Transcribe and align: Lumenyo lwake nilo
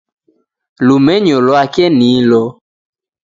Lumenyo 0.87 1.37
lwake 1.47 1.85
nilo 1.97 2.43